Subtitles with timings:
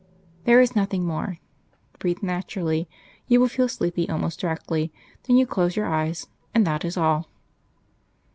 [0.45, 1.37] "There is nothing more.
[1.99, 2.89] Breathe naturally.
[3.27, 4.91] You will feel sleepy almost directly.
[5.27, 7.29] Then you close your eyes, and that is all."